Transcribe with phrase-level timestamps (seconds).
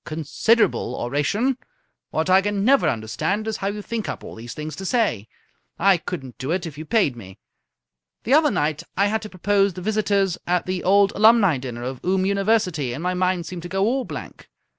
[0.03, 1.59] "Considerable oration!
[2.09, 5.27] What I can never understand is how you think up all these things to say.
[5.77, 7.37] I couldn't do it if you paid me.
[8.23, 12.03] The other night I had to propose the Visitors at the Old Alumni dinner of
[12.03, 14.49] Oom University, and my mind seemed to go all blank.